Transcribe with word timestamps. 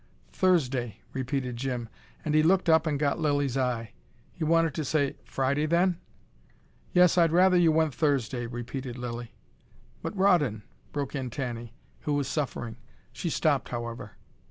"Thursday," 0.31 0.97
repeated 1.13 1.55
Jim. 1.57 1.87
And 2.25 2.33
he 2.33 2.41
looked 2.41 2.67
up 2.69 2.87
and 2.87 2.97
got 2.97 3.19
Lilly's 3.19 3.55
eye. 3.55 3.93
He 4.33 4.43
wanted 4.43 4.73
to 4.73 4.83
say 4.83 5.15
"Friday 5.25 5.67
then?" 5.67 5.99
"Yes, 6.91 7.19
I'd 7.19 7.31
rather 7.31 7.55
you 7.55 7.71
went 7.71 7.93
Thursday," 7.93 8.47
repeated 8.47 8.97
Lilly. 8.97 9.35
"But 10.01 10.17
Rawdon!" 10.17 10.63
broke 10.91 11.13
in 11.13 11.29
Tanny, 11.29 11.75
who 11.99 12.13
was 12.15 12.27
suffering. 12.27 12.77
She 13.13 13.29
stopped, 13.29 13.69
however. 13.69 14.13